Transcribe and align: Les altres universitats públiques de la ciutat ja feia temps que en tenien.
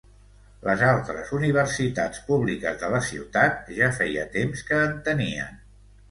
Les 0.67 0.83
altres 0.91 1.27
universitats 1.39 2.23
públiques 2.29 2.79
de 2.83 2.89
la 2.93 3.01
ciutat 3.09 3.69
ja 3.81 3.89
feia 3.99 4.23
temps 4.39 4.65
que 4.71 4.81
en 4.87 4.97
tenien. 5.09 5.61